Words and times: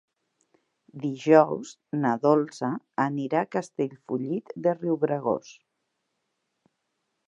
Dijous 1.03 1.73
na 1.99 2.15
Dolça 2.25 2.71
anirà 3.07 3.45
a 3.45 3.53
Castellfollit 3.59 4.59
de 4.67 4.77
Riubregós. 4.83 5.57